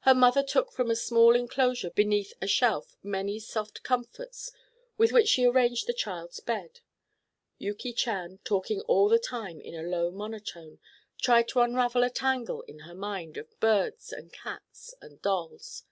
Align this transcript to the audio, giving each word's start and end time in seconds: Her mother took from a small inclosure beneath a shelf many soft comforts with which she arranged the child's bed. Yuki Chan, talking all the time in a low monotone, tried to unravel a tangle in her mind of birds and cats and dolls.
Her 0.00 0.14
mother 0.14 0.42
took 0.42 0.72
from 0.72 0.90
a 0.90 0.96
small 0.96 1.36
inclosure 1.36 1.90
beneath 1.90 2.32
a 2.40 2.46
shelf 2.46 2.96
many 3.02 3.38
soft 3.38 3.82
comforts 3.82 4.50
with 4.96 5.12
which 5.12 5.28
she 5.28 5.44
arranged 5.44 5.86
the 5.86 5.92
child's 5.92 6.40
bed. 6.40 6.80
Yuki 7.58 7.92
Chan, 7.92 8.38
talking 8.44 8.80
all 8.88 9.10
the 9.10 9.18
time 9.18 9.60
in 9.60 9.74
a 9.74 9.82
low 9.86 10.10
monotone, 10.10 10.78
tried 11.20 11.48
to 11.48 11.60
unravel 11.60 12.02
a 12.02 12.08
tangle 12.08 12.62
in 12.62 12.78
her 12.78 12.94
mind 12.94 13.36
of 13.36 13.60
birds 13.60 14.10
and 14.10 14.32
cats 14.32 14.94
and 15.02 15.20
dolls. 15.20 15.84